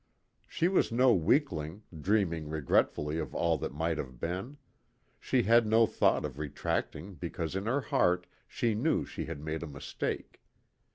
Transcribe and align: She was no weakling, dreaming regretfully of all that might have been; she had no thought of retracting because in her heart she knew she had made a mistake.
She 0.47 0.67
was 0.67 0.91
no 0.91 1.13
weakling, 1.13 1.83
dreaming 1.95 2.49
regretfully 2.49 3.19
of 3.19 3.35
all 3.35 3.59
that 3.59 3.71
might 3.71 3.99
have 3.99 4.19
been; 4.19 4.57
she 5.19 5.43
had 5.43 5.67
no 5.67 5.85
thought 5.85 6.25
of 6.25 6.39
retracting 6.39 7.13
because 7.13 7.55
in 7.55 7.67
her 7.67 7.81
heart 7.81 8.25
she 8.47 8.73
knew 8.73 9.05
she 9.05 9.25
had 9.25 9.39
made 9.39 9.61
a 9.61 9.67
mistake. 9.67 10.41